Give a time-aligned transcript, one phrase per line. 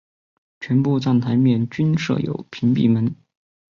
[0.59, 3.15] 全部站台面均设有屏蔽门。